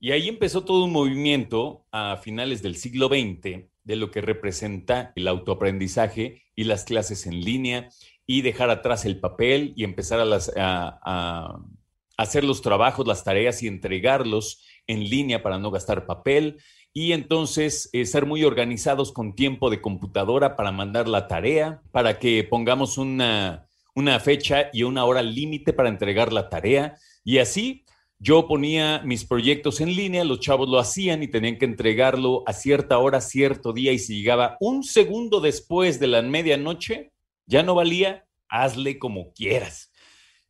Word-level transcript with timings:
Y 0.00 0.12
ahí 0.12 0.28
empezó 0.28 0.64
todo 0.64 0.84
un 0.84 0.92
movimiento 0.92 1.86
a 1.90 2.16
finales 2.16 2.62
del 2.62 2.76
siglo 2.76 3.08
XX 3.08 3.66
de 3.82 3.96
lo 3.96 4.10
que 4.10 4.20
representa 4.20 5.12
el 5.16 5.26
autoaprendizaje 5.26 6.42
y 6.54 6.64
las 6.64 6.84
clases 6.84 7.26
en 7.26 7.40
línea 7.40 7.88
y 8.26 8.42
dejar 8.42 8.70
atrás 8.70 9.06
el 9.06 9.18
papel 9.18 9.72
y 9.74 9.84
empezar 9.84 10.20
a, 10.20 11.58
hacer 12.16 12.44
los 12.44 12.62
trabajos, 12.62 13.06
las 13.06 13.24
tareas 13.24 13.62
y 13.62 13.66
entregarlos 13.66 14.62
en 14.86 15.08
línea 15.08 15.42
para 15.42 15.58
no 15.58 15.70
gastar 15.70 16.04
papel 16.04 16.60
y 16.92 17.12
entonces 17.12 17.90
eh, 17.92 18.04
ser 18.06 18.26
muy 18.26 18.44
organizados 18.44 19.12
con 19.12 19.34
tiempo 19.34 19.70
de 19.70 19.80
computadora 19.80 20.56
para 20.56 20.72
mandar 20.72 21.08
la 21.08 21.28
tarea, 21.28 21.80
para 21.92 22.18
que 22.18 22.44
pongamos 22.44 22.98
una, 22.98 23.68
una 23.94 24.20
fecha 24.20 24.68
y 24.72 24.82
una 24.82 25.04
hora 25.04 25.22
límite 25.22 25.72
para 25.72 25.88
entregar 25.88 26.32
la 26.32 26.48
tarea 26.48 26.96
y 27.24 27.38
así 27.38 27.84
yo 28.18 28.48
ponía 28.48 29.00
mis 29.04 29.24
proyectos 29.24 29.80
en 29.80 29.94
línea, 29.94 30.24
los 30.24 30.40
chavos 30.40 30.68
lo 30.68 30.78
hacían 30.78 31.22
y 31.22 31.28
tenían 31.28 31.56
que 31.56 31.64
entregarlo 31.64 32.42
a 32.46 32.52
cierta 32.52 32.98
hora, 32.98 33.20
cierto 33.20 33.72
día 33.72 33.92
y 33.92 33.98
si 33.98 34.18
llegaba 34.18 34.56
un 34.60 34.82
segundo 34.82 35.40
después 35.40 36.00
de 36.00 36.08
la 36.08 36.22
medianoche, 36.22 37.12
ya 37.46 37.62
no 37.62 37.74
valía, 37.74 38.26
hazle 38.48 38.98
como 38.98 39.32
quieras. 39.32 39.92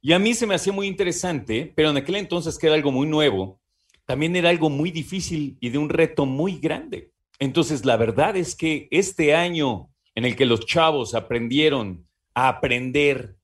Y 0.00 0.12
a 0.12 0.18
mí 0.18 0.34
se 0.34 0.46
me 0.46 0.54
hacía 0.54 0.72
muy 0.72 0.86
interesante, 0.86 1.72
pero 1.74 1.90
en 1.90 1.96
aquel 1.96 2.16
entonces 2.16 2.56
que 2.56 2.68
era 2.68 2.76
algo 2.76 2.92
muy 2.92 3.06
nuevo, 3.06 3.60
también 4.04 4.34
era 4.36 4.48
algo 4.48 4.70
muy 4.70 4.90
difícil 4.90 5.58
y 5.60 5.68
de 5.68 5.78
un 5.78 5.90
reto 5.90 6.24
muy 6.24 6.58
grande. 6.58 7.12
Entonces, 7.38 7.84
la 7.84 7.96
verdad 7.96 8.36
es 8.36 8.56
que 8.56 8.88
este 8.90 9.34
año 9.34 9.90
en 10.14 10.24
el 10.24 10.34
que 10.34 10.46
los 10.46 10.66
chavos 10.66 11.14
aprendieron 11.14 12.08
a 12.34 12.48
aprender, 12.48 13.36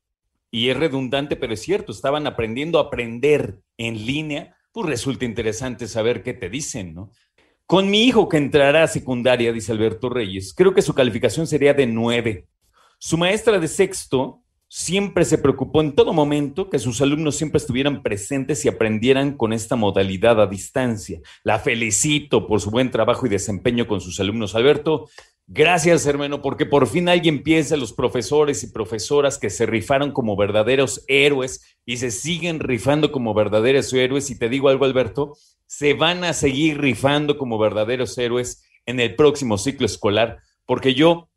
y 0.55 0.71
es 0.71 0.77
redundante, 0.77 1.35
pero 1.35 1.53
es 1.53 1.63
cierto, 1.63 1.91
estaban 1.91 2.29
aprendiendo 2.29 2.79
a 2.79 2.83
aprender 2.83 3.59
en 3.77 4.07
línea, 4.07 4.57
pues 4.71 4.87
resulta 4.87 5.25
interesante 5.25 5.89
saber 5.89 6.23
qué 6.23 6.33
te 6.33 6.49
dicen, 6.49 6.95
¿no? 6.95 7.11
Con 7.67 7.91
mi 7.91 8.05
hijo 8.05 8.29
que 8.29 8.37
entrará 8.37 8.85
a 8.85 8.87
secundaria, 8.87 9.53
dice 9.53 9.73
Alberto 9.73 10.11
Reyes, 10.11 10.55
creo 10.55 10.73
que 10.73 10.81
su 10.81 10.95
calificación 10.95 11.49
sería 11.49 11.75
de 11.75 11.89
nueve. 11.89 12.47
Su 13.01 13.19
maestra 13.19 13.59
de 13.59 13.67
sexto 13.67 14.45
siempre 14.69 15.25
se 15.25 15.39
preocupó 15.39 15.81
en 15.81 15.97
todo 15.97 16.13
momento 16.13 16.71
que 16.71 16.79
sus 16.79 17.01
alumnos 17.01 17.35
siempre 17.35 17.59
estuvieran 17.59 18.05
presentes 18.05 18.65
y 18.65 18.69
aprendieran 18.69 19.37
con 19.37 19.53
esta 19.53 19.75
modalidad 19.75 20.41
a 20.41 20.47
distancia. 20.47 21.19
La 21.43 21.59
felicito 21.59 22.47
por 22.47 22.61
su 22.61 22.71
buen 22.71 22.93
trabajo 22.93 23.27
y 23.27 23.29
desempeño 23.29 23.89
con 23.89 24.01
sus 24.01 24.21
alumnos. 24.21 24.55
Alberto, 24.55 25.09
gracias 25.47 26.07
hermano, 26.07 26.43
porque 26.43 26.67
por 26.67 26.87
fin 26.87 27.09
alguien 27.09 27.43
piensa, 27.43 27.77
los 27.77 27.93
profesores 27.93 28.63
y 28.63 28.69
profesoras 28.69 29.39
que 29.39 29.51
se 29.51 29.67
rifaron 29.67 30.13
como 30.13 30.37
verdaderos 30.37 31.05
héroes 31.09 31.79
y 31.85 31.99
se 31.99 32.11
siguen 32.11 32.61
rifando 32.61 33.13
como 33.13 33.35
verdaderos 33.35 33.93
héroes. 33.93 34.31
Y 34.31 34.39
te 34.39 34.49
digo 34.49 34.69
algo, 34.69 34.85
Alberto, 34.85 35.37
se 35.67 35.95
van 35.95 36.25
a 36.25 36.33
seguir 36.33 36.81
rifando 36.81 37.39
como 37.39 37.59
verdaderos 37.59 38.17
héroes 38.19 38.65
en 38.87 39.01
el 39.01 39.17
próximo 39.17 39.59
ciclo 39.59 39.87
escolar, 39.87 40.41
porque 40.67 40.95
yo 40.95 41.29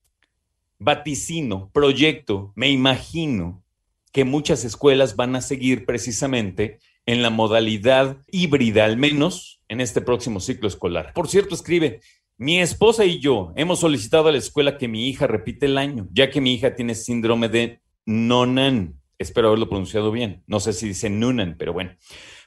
vaticino, 0.80 1.70
proyecto, 1.74 2.54
me 2.56 2.70
imagino 2.70 3.64
que 4.12 4.26
muchas 4.26 4.64
escuelas 4.64 5.16
van 5.16 5.36
a 5.36 5.42
seguir 5.42 5.86
precisamente 5.86 6.80
en 7.06 7.22
la 7.22 7.30
modalidad 7.30 8.18
híbrida, 8.32 8.86
al 8.86 8.98
menos 8.98 9.62
en 9.70 9.82
este 9.82 10.02
próximo 10.02 10.40
ciclo 10.40 10.68
escolar. 10.68 11.14
Por 11.14 11.28
cierto, 11.28 11.56
escribe, 11.56 12.02
mi 12.38 12.60
esposa 12.60 13.04
y 13.06 13.20
yo 13.20 13.52
hemos 13.56 13.80
solicitado 13.80 14.28
a 14.28 14.32
la 14.32 14.38
escuela 14.38 14.78
que 14.78 14.88
mi 14.88 15.10
hija 15.10 15.26
repite 15.26 15.66
el 15.66 15.78
año, 15.78 16.08
ya 16.12 16.30
que 16.30 16.42
mi 16.42 16.54
hija 16.54 16.76
tiene 16.76 16.94
síndrome 16.94 17.50
de 17.50 17.82
Nonan. 18.06 19.02
Espero 19.18 19.48
haberlo 19.48 19.68
pronunciado 19.68 20.12
bien. 20.12 20.44
No 20.46 20.60
sé 20.60 20.74
si 20.74 20.88
dice 20.90 21.10
Nunan, 21.10 21.56
pero 21.58 21.74
bueno. 21.74 21.98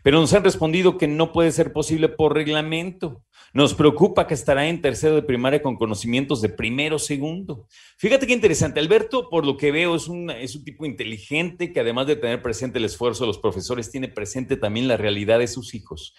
Pero 0.04 0.20
nos 0.20 0.32
han 0.32 0.44
respondido 0.44 0.96
que 0.96 1.08
no 1.08 1.32
puede 1.32 1.50
ser 1.50 1.72
posible 1.72 2.08
por 2.08 2.34
reglamento. 2.34 3.24
Nos 3.52 3.74
preocupa 3.74 4.28
que 4.28 4.34
estará 4.34 4.68
en 4.68 4.80
tercero 4.80 5.16
de 5.16 5.22
primaria 5.22 5.60
con 5.60 5.76
conocimientos 5.76 6.40
de 6.40 6.48
primero, 6.48 7.00
segundo. 7.00 7.66
Fíjate 7.98 8.28
qué 8.28 8.32
interesante. 8.32 8.78
Alberto, 8.78 9.28
por 9.28 9.44
lo 9.44 9.56
que 9.56 9.72
veo, 9.72 9.96
es 9.96 10.06
un, 10.06 10.30
es 10.30 10.54
un 10.54 10.62
tipo 10.62 10.86
inteligente 10.86 11.72
que 11.72 11.80
además 11.80 12.06
de 12.06 12.14
tener 12.14 12.40
presente 12.40 12.78
el 12.78 12.84
esfuerzo 12.84 13.24
de 13.24 13.28
los 13.28 13.38
profesores, 13.38 13.90
tiene 13.90 14.06
presente 14.06 14.56
también 14.56 14.86
la 14.86 14.96
realidad 14.96 15.40
de 15.40 15.48
sus 15.48 15.74
hijos. 15.74 16.14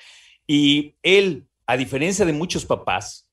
Y 0.46 0.96
él, 1.01 1.48
a 1.66 1.78
diferencia 1.78 2.25
de 2.25 2.34
muchos 2.34 2.66
papás, 2.66 3.31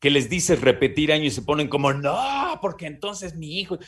que 0.00 0.10
les 0.10 0.28
dices 0.28 0.60
repetir 0.60 1.12
año 1.12 1.26
y 1.26 1.30
se 1.30 1.42
ponen 1.42 1.68
como, 1.68 1.92
no, 1.92 2.58
porque 2.60 2.86
entonces 2.86 3.36
mi 3.36 3.60
hijo... 3.60 3.78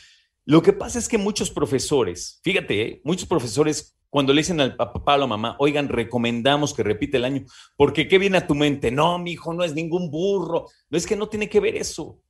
Lo 0.45 0.61
que 0.61 0.73
pasa 0.73 0.99
es 0.99 1.09
que 1.09 1.19
muchos 1.19 1.51
profesores, 1.51 2.41
fíjate, 2.43 2.83
¿eh? 2.83 3.01
muchos 3.05 3.29
profesores 3.29 3.97
cuando 4.11 4.35
le 4.35 4.41
dicen 4.41 4.61
al 4.61 4.77
papá 4.77 5.13
o 5.13 5.15
a 5.15 5.19
la 5.19 5.27
mamá, 5.27 5.57
oigan, 5.59 5.89
recomendamos 5.89 6.75
que 6.75 6.83
repite 6.83 7.17
el 7.17 7.25
año, 7.25 7.47
porque 7.77 8.09
¿qué 8.09 8.19
viene 8.19 8.37
a 8.37 8.47
tu 8.47 8.55
mente? 8.55 8.91
No, 8.91 9.19
mi 9.19 9.33
hijo 9.33 9.55
no 9.55 9.65
es 9.65 9.73
ningún 9.73 10.11
burro. 10.11 10.67
No 10.91 10.99
es 10.99 11.07
que 11.07 11.17
no 11.17 11.29
tiene 11.29 11.49
que 11.49 11.61
ver 11.61 11.77
eso. 11.77 12.21